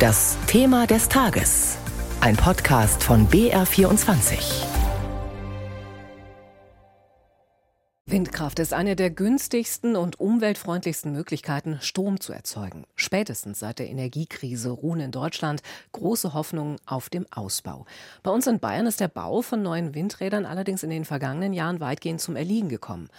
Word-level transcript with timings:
Das 0.00 0.38
Thema 0.46 0.86
des 0.86 1.10
Tages. 1.10 1.76
Ein 2.22 2.34
Podcast 2.34 3.04
von 3.04 3.28
BR24. 3.28 4.64
Windkraft 8.06 8.60
ist 8.60 8.72
eine 8.72 8.96
der 8.96 9.10
günstigsten 9.10 9.96
und 9.96 10.18
umweltfreundlichsten 10.18 11.12
Möglichkeiten, 11.12 11.78
Strom 11.82 12.18
zu 12.18 12.32
erzeugen. 12.32 12.84
Spätestens 12.96 13.58
seit 13.58 13.78
der 13.78 13.90
Energiekrise 13.90 14.70
ruhen 14.70 15.00
in 15.00 15.10
Deutschland 15.10 15.62
große 15.92 16.32
Hoffnungen 16.32 16.78
auf 16.86 17.10
dem 17.10 17.26
Ausbau. 17.30 17.84
Bei 18.22 18.30
uns 18.30 18.46
in 18.46 18.58
Bayern 18.58 18.86
ist 18.86 19.00
der 19.00 19.08
Bau 19.08 19.42
von 19.42 19.60
neuen 19.62 19.94
Windrädern 19.94 20.46
allerdings 20.46 20.82
in 20.82 20.88
den 20.88 21.04
vergangenen 21.04 21.52
Jahren 21.52 21.78
weitgehend 21.78 22.22
zum 22.22 22.36
Erliegen 22.36 22.70
gekommen. 22.70 23.10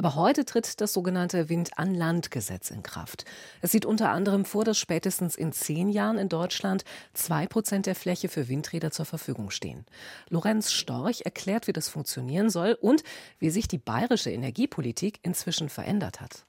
Aber 0.00 0.14
heute 0.14 0.46
tritt 0.46 0.80
das 0.80 0.94
sogenannte 0.94 1.50
Wind-an-Land-Gesetz 1.50 2.70
in 2.70 2.82
Kraft. 2.82 3.26
Es 3.60 3.70
sieht 3.70 3.84
unter 3.84 4.08
anderem 4.08 4.46
vor, 4.46 4.64
dass 4.64 4.78
spätestens 4.78 5.36
in 5.36 5.52
zehn 5.52 5.90
Jahren 5.90 6.16
in 6.16 6.30
Deutschland 6.30 6.86
zwei 7.12 7.46
Prozent 7.46 7.84
der 7.84 7.94
Fläche 7.94 8.30
für 8.30 8.48
Windräder 8.48 8.90
zur 8.92 9.04
Verfügung 9.04 9.50
stehen. 9.50 9.84
Lorenz 10.30 10.72
Storch 10.72 11.26
erklärt, 11.26 11.66
wie 11.66 11.74
das 11.74 11.90
funktionieren 11.90 12.48
soll 12.48 12.78
und 12.80 13.04
wie 13.40 13.50
sich 13.50 13.68
die 13.68 13.76
bayerische 13.76 14.30
Energiepolitik 14.30 15.18
inzwischen 15.22 15.68
verändert 15.68 16.22
hat. 16.22 16.46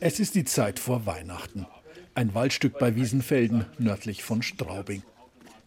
Es 0.00 0.18
ist 0.18 0.34
die 0.34 0.44
Zeit 0.44 0.80
vor 0.80 1.06
Weihnachten. 1.06 1.68
Ein 2.16 2.34
Waldstück 2.34 2.80
bei 2.80 2.96
Wiesenfelden, 2.96 3.64
nördlich 3.78 4.24
von 4.24 4.42
Straubing. 4.42 5.04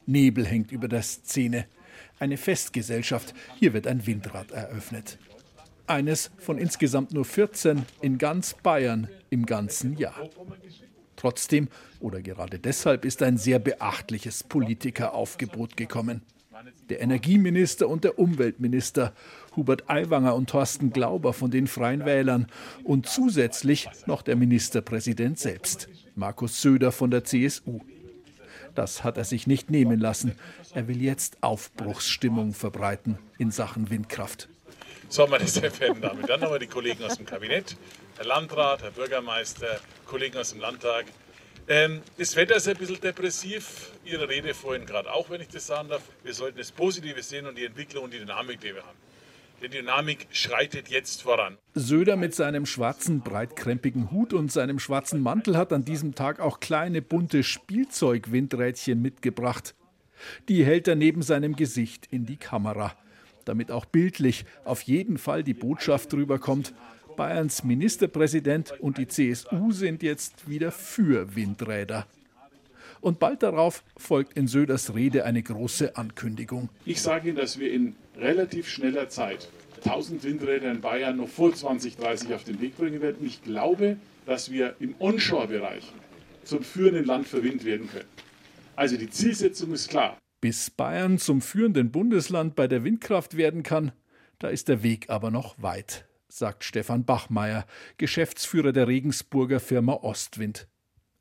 Nebel 0.06 0.46
hängt 0.46 0.74
über 0.74 0.90
der 0.90 1.02
Szene. 1.02 1.66
Eine 2.20 2.36
Festgesellschaft. 2.36 3.34
Hier 3.58 3.72
wird 3.72 3.88
ein 3.88 4.06
Windrad 4.06 4.52
eröffnet. 4.52 5.18
Eines 5.88 6.32
von 6.38 6.58
insgesamt 6.58 7.14
nur 7.14 7.26
14 7.26 7.86
in 8.02 8.18
ganz 8.18 8.56
Bayern 8.56 9.08
im 9.30 9.46
ganzen 9.46 9.98
Jahr. 9.98 10.30
Trotzdem 11.16 11.70
oder 12.00 12.22
gerade 12.22 12.60
deshalb 12.60 13.06
ist 13.06 13.22
ein 13.24 13.38
sehr 13.38 13.60
beachtliches 13.60 14.44
Politikeraufgebot 14.44 15.78
gekommen. 15.78 16.22
Der 16.90 17.02
Energieminister 17.02 17.88
und 17.90 18.04
der 18.04 18.18
Umweltminister 18.18 19.14
Hubert 19.56 19.90
Aiwanger 19.90 20.36
und 20.36 20.50
Thorsten 20.50 20.92
Glauber 20.92 21.34
von 21.34 21.52
den 21.52 21.68
Freien 21.68 22.06
Wählern 22.06 22.48
und 22.84 23.08
zusätzlich 23.08 23.88
noch 24.06 24.22
der 24.22 24.36
Ministerpräsident 24.36 25.38
selbst, 25.38 25.90
Markus 26.16 26.62
Söder 26.62 26.92
von 26.92 27.12
der 27.12 27.24
CSU. 27.24 27.82
Das 28.74 29.04
hat 29.04 29.18
er 29.18 29.24
sich 29.24 29.48
nicht 29.48 29.70
nehmen 29.70 30.00
lassen. 30.00 30.34
Er 30.74 30.88
will 30.88 31.02
jetzt 31.02 31.42
Aufbruchsstimmung 31.42 32.54
verbreiten 32.54 33.18
in 33.38 33.52
Sachen 33.52 33.90
Windkraft. 33.90 34.50
So, 35.08 35.28
meine 35.28 35.48
sehr 35.48 35.72
verehrten 35.72 36.02
Damen, 36.02 36.26
dann 36.26 36.42
haben 36.42 36.52
wir 36.52 36.60
die 36.60 36.68
Kollegen 36.68 37.04
aus 37.04 37.18
dem 37.18 37.26
Kabinett, 37.26 37.78
Herr 38.18 38.26
Landrat, 38.26 38.82
Herr 38.82 38.92
Bürgermeister, 38.92 39.80
Kollegen 40.06 40.38
aus 40.38 40.52
dem 40.52 40.60
Landtag. 40.60 41.06
Ähm, 41.68 42.02
das 42.18 42.36
Wetter 42.36 42.56
ist 42.56 42.68
ein 42.68 42.76
bisschen 42.76 43.00
depressiv, 43.00 43.92
Ihre 44.04 44.28
Rede 44.28 44.54
vorhin 44.54 44.86
gerade 44.86 45.12
auch, 45.12 45.30
wenn 45.30 45.42
ich 45.42 45.48
das 45.48 45.68
sagen 45.68 45.90
darf. 45.90 46.02
Wir 46.24 46.34
sollten 46.34 46.58
das 46.58 46.72
Positive 46.72 47.22
sehen 47.22 47.46
und 47.46 47.58
die 47.58 47.66
Entwicklung 47.66 48.06
und 48.06 48.14
die 48.14 48.20
Dynamik, 48.20 48.60
die 48.62 48.74
wir 48.74 48.84
haben. 48.84 48.98
Die 49.62 49.70
Dynamik 49.70 50.28
schreitet 50.32 50.90
jetzt 50.90 51.22
voran. 51.22 51.58
Söder 51.76 52.18
mit 52.18 52.36
seinem 52.36 52.66
schwarzen, 52.66 53.22
breitkrempigen 53.22 54.12
Hut 54.12 54.34
und 54.34 54.52
seinem 54.52 54.80
schwarzen 54.80 55.22
Mantel 55.22 55.56
hat 55.56 55.72
an 55.72 55.86
diesem 55.86 56.14
Tag 56.14 56.40
auch 56.40 56.60
kleine, 56.60 57.02
bunte 57.02 57.44
Spielzeugwindrädchen 57.44 59.02
mitgebracht. 59.02 59.76
Die 60.50 60.66
hält 60.66 60.88
er 60.88 60.96
neben 60.96 61.22
seinem 61.22 61.56
Gesicht 61.56 62.08
in 62.12 62.26
die 62.26 62.38
Kamera 62.38 62.96
damit 63.46 63.72
auch 63.72 63.86
bildlich 63.86 64.46
auf 64.64 64.82
jeden 64.82 65.18
Fall 65.18 65.44
die 65.44 65.54
Botschaft 65.54 66.14
rüberkommt, 66.14 66.74
Bayerns 67.16 67.64
Ministerpräsident 67.64 68.74
und 68.80 68.98
die 68.98 69.08
CSU 69.08 69.72
sind 69.72 70.04
jetzt 70.04 70.50
wieder 70.50 70.72
für 70.72 71.36
Windräder. 71.36 72.06
Und 73.02 73.20
bald 73.20 73.44
darauf 73.44 73.84
folgt 73.98 74.34
in 74.38 74.48
Söders 74.48 74.96
Rede 74.96 75.26
eine 75.26 75.44
große 75.44 75.96
Ankündigung. 75.96 76.70
Ich 76.86 77.02
sage 77.02 77.30
Ihnen, 77.30 77.38
dass 77.38 77.60
wir 77.60 77.72
in 77.72 77.96
relativ 78.18 78.68
schneller 78.68 79.10
Zeit 79.10 79.48
1000 79.86 80.24
Windräder 80.24 80.72
in 80.72 80.82
Bayern 80.82 81.18
noch 81.18 81.30
vor 81.30 81.54
2030 81.54 82.34
auf 82.34 82.44
den 82.44 82.60
Weg 82.60 82.78
bringen 82.78 83.02
werden. 83.02 83.26
Ich 83.26 83.44
glaube, 83.44 83.98
dass 84.26 84.52
wir 84.52 84.76
im 84.80 84.96
Onshore-Bereich 85.00 85.84
zum 86.44 86.64
führenden 86.64 87.06
Land 87.06 87.28
für 87.28 87.44
Wind 87.44 87.64
werden 87.64 87.90
können. 87.90 88.10
Also 88.76 88.98
die 88.98 89.10
Zielsetzung 89.10 89.74
ist 89.74 89.90
klar. 89.90 90.18
Bis 90.42 90.70
Bayern 90.70 91.18
zum 91.18 91.42
führenden 91.42 91.92
Bundesland 91.92 92.56
bei 92.56 92.68
der 92.68 92.84
Windkraft 92.84 93.38
werden 93.38 93.64
kann, 93.64 93.92
da 94.40 94.50
ist 94.50 94.68
der 94.68 94.84
Weg 94.84 95.10
aber 95.10 95.32
noch 95.32 95.62
weit, 95.62 96.06
sagt 96.28 96.64
Stefan 96.64 97.06
Bachmeier, 97.06 97.66
Geschäftsführer 97.98 98.74
der 98.74 98.88
Regensburger 98.88 99.60
Firma 99.60 99.94
Ostwind. 99.94 100.68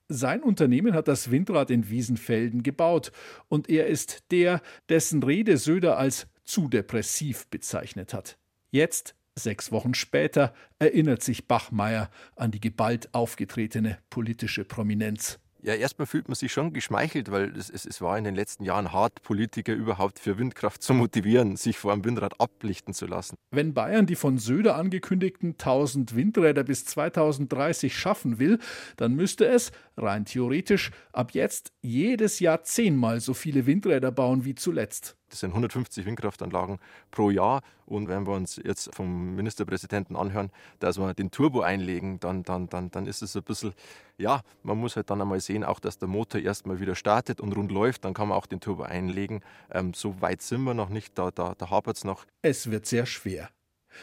Sein 0.09 0.43
Unternehmen 0.43 0.93
hat 0.95 1.09
das 1.09 1.31
Windrad 1.31 1.71
in 1.71 1.89
Wiesenfelden 1.89 2.63
gebaut 2.63 3.11
und 3.49 3.71
er 3.71 3.87
ist 3.87 4.25
der, 4.31 4.61
dessen 4.89 5.23
Rede 5.23 5.57
Söder 5.57 5.97
als 5.97 6.27
zu 6.45 6.69
depressiv 6.69 7.47
bezeichnet 7.49 8.13
hat. 8.13 8.37
Jetzt, 8.71 9.15
sechs 9.35 9.73
Wochen 9.73 9.95
später, 9.95 10.53
erinnert 10.79 11.23
sich 11.23 11.49
Bachmeier 11.49 12.11
an 12.37 12.51
die 12.51 12.61
geballt 12.61 13.15
aufgetretene 13.15 13.99
politische 14.11 14.65
Prominenz. 14.65 15.39
Ja, 15.65 15.73
erstmal 15.73 16.05
fühlt 16.05 16.29
man 16.29 16.35
sich 16.35 16.53
schon 16.53 16.75
geschmeichelt, 16.75 17.31
weil 17.31 17.57
es, 17.57 17.71
es, 17.71 17.87
es, 17.87 18.03
war 18.03 18.19
in 18.19 18.25
den 18.25 18.35
letzten 18.35 18.65
Jahren 18.65 18.93
hart, 18.93 19.23
Politiker 19.23 19.73
überhaupt 19.73 20.19
für 20.19 20.37
Windkraft 20.37 20.83
zu 20.83 20.93
motivieren, 20.93 21.57
sich 21.57 21.79
vor 21.79 21.95
einem 21.95 22.05
Windrad 22.05 22.39
ablichten 22.39 22.93
zu 22.93 23.07
lassen. 23.07 23.37
Wenn 23.51 23.73
Bayern 23.73 24.05
die 24.05 24.15
von 24.15 24.37
Söder 24.37 24.77
angekündigten 24.77 25.53
1000 25.53 26.15
Windräder 26.15 26.65
bis 26.65 26.85
2030 26.85 27.97
schaffen 27.97 28.39
will, 28.39 28.59
dann 28.99 29.15
müsste 29.15 29.47
es, 29.47 29.73
rein 29.97 30.27
theoretisch, 30.27 30.91
ab 31.15 31.31
jetzt 31.33 31.73
jedes 31.81 32.41
Jahr 32.41 32.63
zehnmal 32.65 33.21
so 33.21 33.33
viele 33.33 33.65
Windräder 33.65 34.13
bauen 34.13 34.45
wie 34.45 34.55
zuletzt. 34.55 35.17
Das 35.35 35.41
sind 35.41 35.51
150 35.51 36.07
Windkraftanlagen 36.07 36.79
pro 37.11 37.29
Jahr. 37.29 37.63
Und 37.87 38.07
wenn 38.07 38.25
wir 38.25 38.35
uns 38.35 38.61
jetzt 38.65 38.95
vom 38.95 39.35
Ministerpräsidenten 39.35 40.15
anhören, 40.15 40.53
dass 40.79 40.97
wir 40.97 41.13
den 41.13 41.33
Turbo 41.33 41.61
einlegen, 41.61 42.21
dann, 42.21 42.45
dann, 42.45 42.69
dann, 42.69 42.93
dann 42.93 43.07
ist 43.09 43.21
es 43.21 43.35
ein 43.37 43.43
bisschen, 43.43 43.73
ja, 44.17 44.43
man 44.63 44.79
muss 44.79 44.95
halt 44.95 45.11
dann 45.11 45.21
einmal 45.21 45.41
sehen, 45.41 45.65
auch 45.65 45.81
dass 45.81 45.99
der 45.99 46.07
Motor 46.07 46.41
erstmal 46.41 46.79
wieder 46.79 46.95
startet 46.95 47.41
und 47.41 47.51
rund 47.57 47.73
läuft, 47.73 48.05
dann 48.05 48.15
kann 48.15 48.29
man 48.29 48.39
auch 48.39 48.47
den 48.47 48.61
Turbo 48.61 48.85
einlegen. 48.85 49.41
Ähm, 49.73 49.93
so 49.93 50.21
weit 50.21 50.41
sind 50.41 50.63
wir 50.63 50.73
noch 50.73 50.89
nicht, 50.89 51.19
da, 51.19 51.33
da, 51.33 51.57
da 51.59 51.69
hapert 51.69 51.97
es 51.97 52.05
noch. 52.05 52.27
Es 52.43 52.71
wird 52.71 52.87
sehr 52.87 53.05
schwer. 53.05 53.51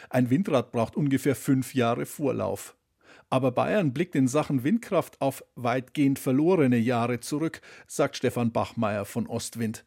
Ein 0.09 0.29
Windrad 0.29 0.73
braucht 0.73 0.97
ungefähr 0.97 1.37
fünf 1.37 1.73
Jahre 1.73 2.05
Vorlauf. 2.05 2.75
Aber 3.29 3.53
Bayern 3.53 3.93
blickt 3.93 4.15
in 4.15 4.27
Sachen 4.27 4.65
Windkraft 4.65 5.21
auf 5.21 5.45
weitgehend 5.55 6.19
verlorene 6.19 6.77
Jahre 6.77 7.21
zurück, 7.21 7.61
sagt 7.87 8.17
Stefan 8.17 8.51
Bachmeier 8.51 9.05
von 9.05 9.27
Ostwind. 9.27 9.85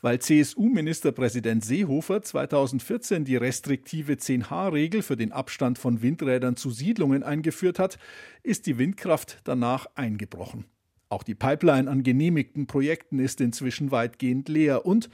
Weil 0.00 0.20
CSU-Ministerpräsident 0.20 1.64
Seehofer 1.64 2.22
2014 2.22 3.24
die 3.24 3.36
restriktive 3.36 4.14
10H-Regel 4.14 5.02
für 5.02 5.16
den 5.16 5.32
Abstand 5.32 5.78
von 5.78 6.02
Windrädern 6.02 6.56
zu 6.56 6.70
Siedlungen 6.70 7.22
eingeführt 7.22 7.78
hat, 7.78 7.98
ist 8.42 8.66
die 8.66 8.78
Windkraft 8.78 9.40
danach 9.44 9.86
eingebrochen. 9.94 10.66
Auch 11.10 11.22
die 11.22 11.34
Pipeline 11.34 11.90
an 11.90 12.02
genehmigten 12.02 12.66
Projekten 12.66 13.18
ist 13.18 13.40
inzwischen 13.40 13.90
weitgehend 13.90 14.48
leer 14.48 14.84
und 14.84 15.08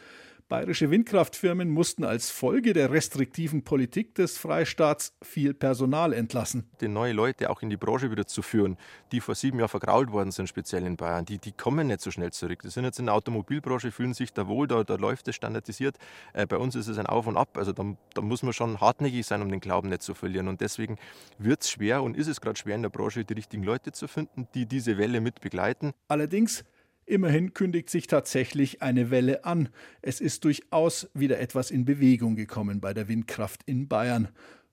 Bayerische 0.54 0.88
Windkraftfirmen 0.88 1.68
mussten 1.68 2.04
als 2.04 2.30
Folge 2.30 2.74
der 2.74 2.92
restriktiven 2.92 3.64
Politik 3.64 4.14
des 4.14 4.38
Freistaats 4.38 5.12
viel 5.20 5.52
Personal 5.52 6.12
entlassen. 6.12 6.70
Die 6.80 6.86
neue 6.86 7.12
Leute 7.12 7.50
auch 7.50 7.60
in 7.62 7.70
die 7.70 7.76
Branche 7.76 8.12
wieder 8.12 8.24
zu 8.24 8.40
führen, 8.40 8.76
die 9.10 9.20
vor 9.20 9.34
sieben 9.34 9.58
Jahren 9.58 9.68
vergrault 9.68 10.12
worden 10.12 10.30
sind, 10.30 10.48
speziell 10.48 10.86
in 10.86 10.96
Bayern, 10.96 11.24
die, 11.24 11.38
die 11.38 11.50
kommen 11.50 11.88
nicht 11.88 12.02
so 12.02 12.12
schnell 12.12 12.30
zurück. 12.30 12.62
Die 12.62 12.70
sind 12.70 12.84
jetzt 12.84 13.00
in 13.00 13.06
der 13.06 13.16
Automobilbranche, 13.16 13.90
fühlen 13.90 14.14
sich 14.14 14.32
da 14.32 14.46
wohl, 14.46 14.68
da, 14.68 14.84
da 14.84 14.94
läuft 14.94 15.26
es 15.26 15.34
standardisiert. 15.34 15.96
Äh, 16.34 16.46
bei 16.46 16.56
uns 16.56 16.76
ist 16.76 16.86
es 16.86 16.98
ein 16.98 17.06
Auf 17.06 17.26
und 17.26 17.36
Ab. 17.36 17.58
Also 17.58 17.72
da, 17.72 17.82
da 18.14 18.22
muss 18.22 18.44
man 18.44 18.52
schon 18.52 18.80
hartnäckig 18.80 19.26
sein, 19.26 19.42
um 19.42 19.48
den 19.48 19.58
Glauben 19.58 19.88
nicht 19.88 20.02
zu 20.02 20.14
verlieren. 20.14 20.46
Und 20.46 20.60
deswegen 20.60 20.98
wird 21.36 21.62
es 21.62 21.70
schwer 21.72 22.00
und 22.04 22.16
ist 22.16 22.28
es 22.28 22.40
gerade 22.40 22.56
schwer 22.56 22.76
in 22.76 22.82
der 22.82 22.90
Branche, 22.90 23.24
die 23.24 23.34
richtigen 23.34 23.64
Leute 23.64 23.90
zu 23.90 24.06
finden, 24.06 24.46
die 24.54 24.66
diese 24.66 24.98
Welle 24.98 25.20
mit 25.20 25.40
begleiten. 25.40 25.94
Allerdings 26.06 26.62
Immerhin 27.06 27.52
kündigt 27.52 27.90
sich 27.90 28.06
tatsächlich 28.06 28.80
eine 28.82 29.10
Welle 29.10 29.44
an. 29.44 29.68
Es 30.00 30.20
ist 30.20 30.44
durchaus 30.44 31.10
wieder 31.12 31.38
etwas 31.38 31.70
in 31.70 31.84
Bewegung 31.84 32.34
gekommen 32.34 32.80
bei 32.80 32.94
der 32.94 33.08
Windkraft 33.08 33.62
in 33.66 33.88
Bayern. 33.88 34.28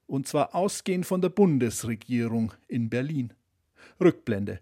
Und 0.07 0.28
zwar 0.28 0.56
ausgehend 0.56 1.06
von 1.06 1.22
der 1.22 1.30
Bundesregierung 1.30 2.54
in 2.68 2.89
Berlin. 2.89 3.33
Rückblende. 4.00 4.62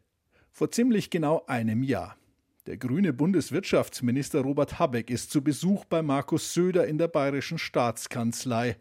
Vor 0.52 0.72
ziemlich 0.72 1.10
genau 1.10 1.44
einem 1.48 1.84
Jahr. 1.84 2.18
Der 2.66 2.78
grüne 2.78 3.14
Bundeswirtschaftsminister 3.14 4.42
Robert 4.42 4.78
Habeck 4.78 5.10
ist 5.10 5.32
zu 5.32 5.44
Besuch 5.44 5.86
bei 5.86 6.02
Markus 6.02 6.54
Söder 6.54 6.88
in 6.88 6.98
der 6.98 7.08
bayerischen 7.08 7.58
Staatskanzlei 7.58 8.78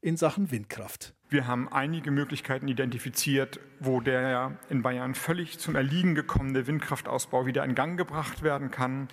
in 0.00 0.16
Sachen 0.16 0.50
Windkraft. 0.50 1.14
Wir 1.34 1.48
haben 1.48 1.66
einige 1.68 2.12
Möglichkeiten 2.12 2.68
identifiziert, 2.68 3.58
wo 3.80 3.98
der 3.98 4.56
in 4.70 4.82
Bayern 4.82 5.16
völlig 5.16 5.58
zum 5.58 5.74
Erliegen 5.74 6.14
gekommene 6.14 6.68
Windkraftausbau 6.68 7.44
wieder 7.44 7.64
in 7.64 7.74
Gang 7.74 7.98
gebracht 7.98 8.44
werden 8.44 8.70
kann. 8.70 9.08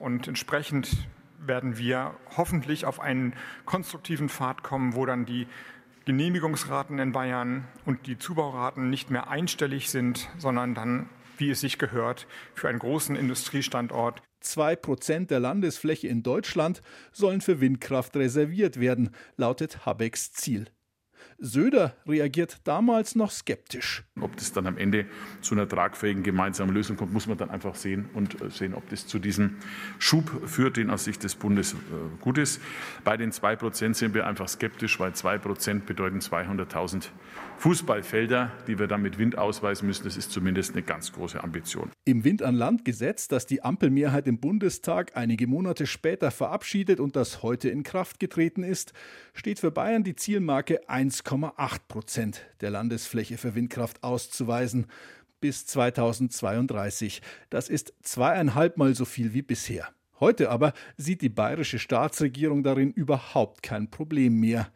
Und 0.00 0.26
entsprechend 0.26 1.06
werden 1.38 1.78
wir 1.78 2.16
hoffentlich 2.36 2.86
auf 2.86 2.98
einen 2.98 3.34
konstruktiven 3.66 4.28
Pfad 4.28 4.64
kommen, 4.64 4.96
wo 4.96 5.06
dann 5.06 5.26
die 5.26 5.46
Genehmigungsraten 6.06 6.98
in 6.98 7.12
Bayern 7.12 7.68
und 7.86 8.08
die 8.08 8.18
Zubauraten 8.18 8.90
nicht 8.90 9.12
mehr 9.12 9.30
einstellig 9.30 9.90
sind, 9.90 10.28
sondern 10.38 10.74
dann 10.74 11.08
wie 11.36 11.50
es 11.50 11.60
sich 11.60 11.78
gehört 11.78 12.26
für 12.54 12.68
einen 12.68 12.80
großen 12.80 13.14
Industriestandort. 13.14 14.22
Zwei 14.40 14.74
Prozent 14.74 15.30
der 15.30 15.38
Landesfläche 15.38 16.08
in 16.08 16.24
Deutschland 16.24 16.82
sollen 17.12 17.40
für 17.40 17.60
Windkraft 17.60 18.16
reserviert 18.16 18.80
werden, 18.80 19.10
lautet 19.36 19.86
Habecks 19.86 20.32
Ziel. 20.32 20.66
Söder 21.38 21.94
reagiert 22.06 22.58
damals 22.64 23.14
noch 23.14 23.30
skeptisch. 23.30 24.04
Ob 24.20 24.36
das 24.36 24.52
dann 24.52 24.66
am 24.66 24.78
Ende 24.78 25.06
zu 25.40 25.54
einer 25.54 25.68
tragfähigen 25.68 26.22
gemeinsamen 26.22 26.74
Lösung 26.74 26.96
kommt, 26.96 27.12
muss 27.12 27.26
man 27.26 27.36
dann 27.36 27.50
einfach 27.50 27.74
sehen 27.74 28.08
und 28.14 28.40
äh, 28.40 28.50
sehen, 28.50 28.74
ob 28.74 28.88
das 28.88 29.06
zu 29.06 29.18
diesem 29.18 29.56
Schub 29.98 30.48
führt, 30.48 30.76
den 30.76 30.90
aus 30.90 31.04
Sicht 31.04 31.22
des 31.24 31.34
Bundes 31.34 31.74
äh, 31.74 31.76
gut 32.20 32.38
ist. 32.38 32.60
Bei 33.04 33.16
den 33.16 33.32
zwei 33.32 33.56
Prozent 33.56 33.96
sind 33.96 34.14
wir 34.14 34.26
einfach 34.26 34.48
skeptisch, 34.48 34.98
weil 35.00 35.14
zwei 35.14 35.38
Prozent 35.38 35.86
bedeuten 35.86 36.18
200.000 36.18 37.08
Fußballfelder, 37.58 38.52
die 38.66 38.78
wir 38.78 38.86
dann 38.86 39.02
mit 39.02 39.18
Wind 39.18 39.38
ausweisen 39.38 39.86
müssen. 39.86 40.04
Das 40.04 40.16
ist 40.16 40.30
zumindest 40.32 40.72
eine 40.72 40.82
ganz 40.82 41.12
große 41.12 41.42
Ambition. 41.42 41.90
Im 42.04 42.24
Wind 42.24 42.42
an 42.42 42.54
Land 42.54 42.84
Gesetz, 42.84 43.28
das 43.28 43.46
die 43.46 43.62
Ampelmehrheit 43.62 44.26
im 44.26 44.38
Bundestag 44.38 45.16
einige 45.16 45.46
Monate 45.46 45.86
später 45.86 46.30
verabschiedet 46.30 47.00
und 47.00 47.16
das 47.16 47.42
heute 47.42 47.68
in 47.68 47.82
Kraft 47.82 48.20
getreten 48.20 48.62
ist, 48.62 48.92
steht 49.32 49.58
für 49.58 49.70
Bayern 49.70 50.04
die 50.04 50.16
Zielmarke 50.16 50.88
1,8 51.24 51.78
Prozent 51.88 52.42
der 52.60 52.70
Landesfläche 52.70 53.38
für 53.38 53.54
Windkraft 53.54 54.02
auszuweisen 54.02 54.86
bis 55.40 55.66
2032. 55.66 57.22
Das 57.50 57.68
ist 57.68 57.94
zweieinhalb 58.02 58.76
Mal 58.76 58.94
so 58.94 59.04
viel 59.04 59.34
wie 59.34 59.42
bisher. 59.42 59.88
Heute 60.20 60.50
aber 60.50 60.72
sieht 60.96 61.22
die 61.22 61.28
bayerische 61.28 61.78
Staatsregierung 61.78 62.62
darin 62.62 62.92
überhaupt 62.92 63.62
kein 63.62 63.90
Problem 63.90 64.38
mehr 64.40 64.70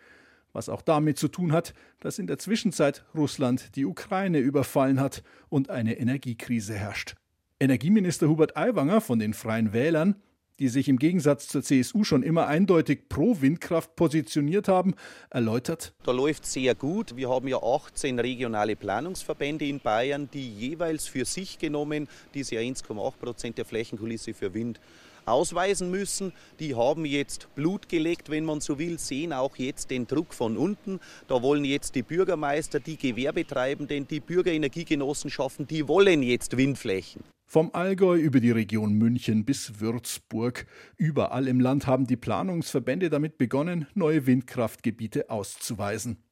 was 0.53 0.69
auch 0.69 0.83
damit 0.83 1.19
zu 1.19 1.29
tun 1.29 1.53
hat, 1.53 1.73
dass 2.01 2.19
in 2.19 2.27
der 2.27 2.39
Zwischenzeit 2.39 3.05
Russland 3.15 3.77
die 3.77 3.85
Ukraine 3.85 4.39
überfallen 4.39 5.01
hat 5.01 5.23
und 5.49 5.71
eine 5.71 5.99
Energiekrise 5.99 6.75
herrscht. 6.75 7.15
Energieminister 7.61 8.29
Hubert 8.29 8.57
Aiwanger 8.57 9.01
von 9.01 9.19
den 9.19 9.35
Freien 9.35 9.73
Wählern, 9.73 10.17
die 10.59 10.69
sich 10.69 10.89
im 10.89 10.99
Gegensatz 10.99 11.49
zur 11.49 11.63
CSU 11.63 12.05
schon 12.05 12.23
immer 12.23 12.47
eindeutig 12.47 13.09
pro 13.09 13.41
Windkraft 13.41 13.97
positioniert 13.97 14.69
haben, 14.69 14.95
erläutert. 15.31 15.93
Da 16.05 16.13
läuft 16.13 16.47
sehr 16.47 16.75
gut. 16.75 17.17
Wir 17.17 17.31
haben 17.31 17.49
ja 17.49 17.63
18 17.63 18.19
regionale 18.19 18.77
Planungsverbände 18.77 19.67
in 19.67 19.81
Bayern, 19.81 20.29
die 20.33 20.49
jeweils 20.49 21.07
für 21.07 21.25
sich 21.25 21.59
genommen 21.59 22.09
diese 22.35 22.57
1,8 22.57 23.13
Prozent 23.17 23.59
der 23.59 23.65
Flächenkulisse 23.65 24.35
für 24.35 24.55
Wind 24.55 24.81
ausweisen 25.29 25.91
müssen. 25.91 26.33
Die 26.59 26.75
haben 26.75 27.05
jetzt 27.05 27.55
Blut 27.55 27.89
geleckt, 27.89 28.31
wenn 28.31 28.45
man 28.45 28.61
so 28.61 28.79
will, 28.79 28.99
sehen 28.99 29.33
auch 29.33 29.57
jetzt 29.57 29.91
den 29.91 30.07
Druck 30.07 30.35
von 30.35 30.57
unten. 30.57 31.01
Da 31.29 31.43
wollen 31.43 31.65
jetzt 31.65 31.95
die 31.95 32.03
Bürgermeister, 32.03 32.81
die 32.81 32.97
Gewerbetreibenden, 32.97 34.09
die 34.09 34.21
Bürgerenergiegenossenschaften, 34.21 35.67
die 35.67 35.87
wollen 35.87 36.23
jetzt 36.23 36.57
Windflächen. 36.57 37.23
Vom 37.51 37.71
Allgäu 37.73 38.19
über 38.19 38.41
die 38.41 38.51
Region 38.51 38.93
München 38.93 39.47
bis 39.47 39.81
Würzburg. 39.81 40.67
Überall 40.99 41.49
im 41.49 41.61
Land 41.61 41.87
haben 41.87 42.07
die 42.07 42.19
Planungsverbände 42.19 43.09
damit 43.09 43.39
begonnen, 43.39 43.87
neue 43.95 44.27
Windkraftgebiete 44.27 45.31
auszuweisen. 45.31 46.23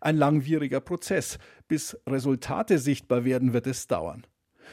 Ein 0.00 0.16
langwieriger 0.16 0.80
Prozess. 0.80 1.38
Bis 1.68 1.96
Resultate 2.08 2.80
sichtbar 2.80 3.24
werden, 3.24 3.52
wird 3.52 3.68
es 3.68 3.86
dauern. 3.86 4.26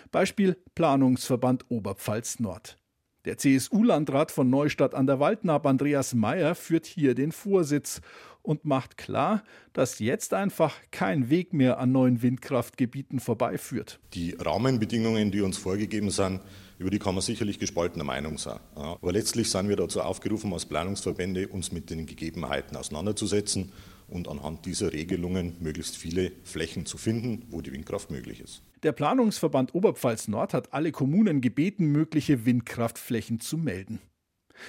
Beispiel 0.09 0.57
Planungsverband 0.73 1.65
Oberpfalz 1.69 2.39
Nord. 2.39 2.79
Der 3.25 3.37
CSU-Landrat 3.37 4.31
von 4.31 4.49
Neustadt 4.49 4.95
an 4.95 5.05
der 5.05 5.19
Waldnab, 5.19 5.67
Andreas 5.67 6.15
Mayer, 6.15 6.55
führt 6.55 6.87
hier 6.87 7.13
den 7.13 7.31
Vorsitz 7.31 8.01
und 8.45 8.65
macht 8.65 8.97
klar, 8.97 9.43
dass 9.73 9.99
jetzt 9.99 10.33
einfach 10.33 10.75
kein 10.91 11.29
Weg 11.29 11.53
mehr 11.53 11.79
an 11.79 11.91
neuen 11.91 12.21
Windkraftgebieten 12.21 13.19
vorbeiführt. 13.19 13.99
Die 14.13 14.31
Rahmenbedingungen, 14.31 15.31
die 15.31 15.41
uns 15.41 15.57
vorgegeben 15.57 16.09
sind, 16.09 16.41
über 16.77 16.89
die 16.89 16.99
kann 16.99 17.15
man 17.15 17.21
sicherlich 17.21 17.59
gespaltener 17.59 18.03
Meinung 18.03 18.37
sein. 18.37 18.59
Aber 18.75 19.11
letztlich 19.11 19.49
sind 19.49 19.69
wir 19.69 19.75
dazu 19.75 20.01
aufgerufen, 20.01 20.51
als 20.53 20.65
Planungsverbände 20.65 21.47
uns 21.47 21.71
mit 21.71 21.89
den 21.89 22.05
Gegebenheiten 22.05 22.75
auseinanderzusetzen 22.75 23.71
und 24.07 24.27
anhand 24.27 24.65
dieser 24.65 24.93
Regelungen 24.93 25.55
möglichst 25.59 25.95
viele 25.95 26.31
Flächen 26.43 26.85
zu 26.85 26.97
finden, 26.97 27.45
wo 27.49 27.61
die 27.61 27.71
Windkraft 27.71 28.11
möglich 28.11 28.41
ist. 28.41 28.61
Der 28.83 28.91
Planungsverband 28.91 29.73
Oberpfalz 29.73 30.27
Nord 30.27 30.53
hat 30.53 30.73
alle 30.73 30.91
Kommunen 30.91 31.41
gebeten, 31.41 31.87
mögliche 31.87 32.45
Windkraftflächen 32.45 33.39
zu 33.39 33.57
melden. 33.57 33.99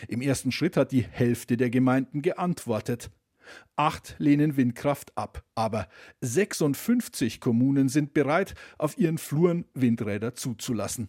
Im 0.09 0.21
ersten 0.21 0.53
Schritt 0.53 0.77
hat 0.77 0.93
die 0.93 1.03
Hälfte 1.03 1.57
der 1.57 1.71
Gemeinden 1.71 2.23
geantwortet. 2.23 3.11
Acht 3.77 4.17
lehnen 4.19 4.57
Windkraft 4.57 5.17
ab, 5.17 5.45
aber 5.55 5.89
56 6.21 7.41
Kommunen 7.41 7.89
sind 7.89 8.15
bereit, 8.15 8.55
auf 8.79 8.99
ihren 8.99 9.19
Fluren 9.19 9.65
Windräder 9.75 10.35
zuzulassen. 10.35 11.09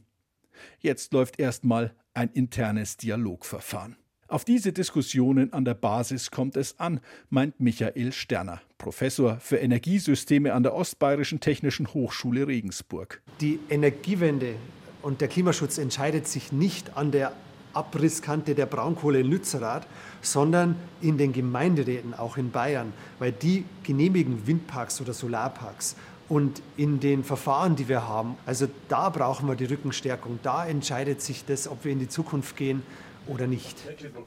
Jetzt 0.79 1.13
läuft 1.13 1.39
erstmal 1.39 1.93
ein 2.13 2.29
internes 2.29 2.97
Dialogverfahren. 2.97 3.95
Auf 4.29 4.43
diese 4.43 4.73
Diskussionen 4.73 5.53
an 5.53 5.63
der 5.63 5.73
Basis 5.73 6.31
kommt 6.31 6.57
es 6.57 6.79
an, 6.79 6.99
meint 7.29 7.61
Michael 7.61 8.11
Sterner, 8.11 8.61
Professor 8.77 9.39
für 9.39 9.55
Energiesysteme 9.57 10.53
an 10.53 10.63
der 10.63 10.73
Ostbayerischen 10.73 11.39
Technischen 11.39 11.93
Hochschule 11.93 12.45
Regensburg. 12.45 13.21
Die 13.39 13.59
Energiewende 13.69 14.55
und 15.01 15.21
der 15.21 15.29
Klimaschutz 15.29 15.77
entscheidet 15.77 16.27
sich 16.27 16.51
nicht 16.51 16.97
an 16.97 17.11
der 17.11 17.31
Abrisskante 17.77 18.55
der 18.55 18.65
Braunkohle 18.65 19.19
in 19.19 19.27
Lützerath, 19.27 19.87
sondern 20.21 20.75
in 21.01 21.17
den 21.17 21.31
Gemeinderäten, 21.31 22.13
auch 22.13 22.37
in 22.37 22.51
Bayern, 22.51 22.91
weil 23.19 23.31
die 23.31 23.65
genehmigen 23.83 24.47
Windparks 24.47 24.99
oder 24.99 25.13
Solarparks. 25.13 25.95
Und 26.27 26.61
in 26.75 26.99
den 26.99 27.23
Verfahren, 27.23 27.75
die 27.77 27.87
wir 27.87 28.05
haben, 28.05 28.35
also 28.45 28.67
da 28.89 29.09
brauchen 29.09 29.47
wir 29.47 29.55
die 29.55 29.65
Rückenstärkung. 29.65 30.39
Da 30.43 30.65
entscheidet 30.65 31.21
sich 31.21 31.45
das, 31.45 31.69
ob 31.69 31.85
wir 31.85 31.93
in 31.93 31.99
die 31.99 32.09
Zukunft 32.09 32.57
gehen 32.57 32.81
oder 33.27 33.47
nicht. 33.47 33.77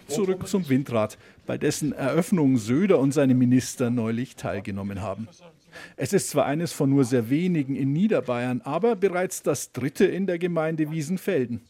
Zurück 0.08 0.47
zum 0.49 0.69
Windrad, 0.69 1.19
bei 1.47 1.58
dessen 1.58 1.93
Eröffnung 1.93 2.56
Söder 2.56 2.99
und 2.99 3.12
seine 3.12 3.35
Minister 3.35 3.91
neulich 3.91 4.37
teilgenommen 4.37 5.02
haben. 5.02 5.29
Es 5.97 6.12
ist 6.12 6.31
zwar 6.31 6.47
eines 6.47 6.73
von 6.73 6.91
nur 6.91 7.05
sehr 7.05 7.29
wenigen 7.31 7.76
in 7.76 7.93
Niederbayern, 7.93 8.61
aber 8.62 8.97
bereits 8.97 9.43
das 9.43 9.73
dritte 9.73 10.05
in 10.05 10.26
der 10.26 10.38
Gemeinde 10.38 10.91
Wiesenfelden. 10.91 11.61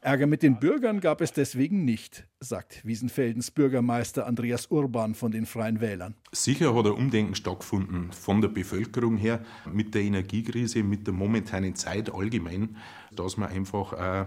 Ärger 0.00 0.26
mit 0.26 0.42
den 0.42 0.58
Bürgern 0.58 1.00
gab 1.00 1.20
es 1.20 1.32
deswegen 1.32 1.84
nicht, 1.84 2.26
sagt 2.40 2.84
Wiesenfeldens 2.84 3.50
Bürgermeister 3.50 4.26
Andreas 4.26 4.66
Urban 4.66 5.14
von 5.14 5.32
den 5.32 5.46
Freien 5.46 5.80
Wählern. 5.80 6.14
Sicher 6.32 6.74
hat 6.74 6.86
ein 6.86 6.92
Umdenken 6.92 7.34
stattgefunden 7.34 8.12
von 8.12 8.40
der 8.40 8.48
Bevölkerung 8.48 9.16
her 9.16 9.44
mit 9.72 9.94
der 9.94 10.02
Energiekrise, 10.02 10.82
mit 10.82 11.06
der 11.06 11.14
momentanen 11.14 11.74
Zeit 11.74 12.12
allgemein, 12.12 12.76
dass 13.12 13.36
man 13.36 13.48
einfach 13.50 13.92
äh, 13.92 14.26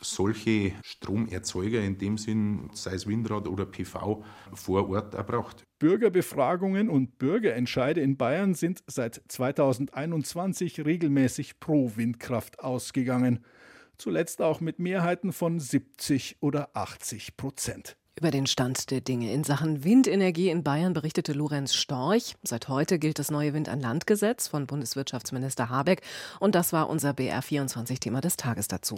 solche 0.00 0.72
Stromerzeuger 0.82 1.80
in 1.80 1.98
dem 1.98 2.18
Sinn, 2.18 2.70
sei 2.72 2.94
es 2.94 3.06
Windrad 3.06 3.48
oder 3.48 3.66
PV, 3.66 4.24
vor 4.52 4.90
Ort 4.90 5.14
erbraucht. 5.14 5.64
Bürgerbefragungen 5.78 6.88
und 6.88 7.18
Bürgerentscheide 7.18 8.00
in 8.00 8.16
Bayern 8.16 8.54
sind 8.54 8.82
seit 8.86 9.22
2021 9.28 10.84
regelmäßig 10.84 11.60
pro 11.60 11.92
Windkraft 11.96 12.60
ausgegangen. 12.60 13.44
Zuletzt 13.98 14.42
auch 14.42 14.60
mit 14.60 14.78
Mehrheiten 14.78 15.32
von 15.32 15.58
70 15.58 16.36
oder 16.40 16.70
80 16.74 17.36
Prozent. 17.36 17.96
Über 18.18 18.30
den 18.30 18.46
Stand 18.46 18.90
der 18.90 19.02
Dinge 19.02 19.30
in 19.30 19.44
Sachen 19.44 19.84
Windenergie 19.84 20.48
in 20.48 20.64
Bayern 20.64 20.94
berichtete 20.94 21.34
Lorenz 21.34 21.74
Storch. 21.74 22.34
Seit 22.42 22.68
heute 22.68 22.98
gilt 22.98 23.18
das 23.18 23.30
neue 23.30 23.52
Wind 23.52 23.68
an 23.68 23.78
Land 23.78 24.06
Gesetz 24.06 24.48
von 24.48 24.66
Bundeswirtschaftsminister 24.66 25.68
Habeck. 25.68 26.00
Und 26.40 26.54
das 26.54 26.72
war 26.72 26.88
unser 26.88 27.10
BR24-Thema 27.10 28.22
des 28.22 28.38
Tages 28.38 28.68
dazu. 28.68 28.96